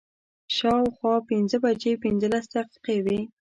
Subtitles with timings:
[0.55, 3.19] شا او خوا پنځه بجې پنځلس دقیقې وې.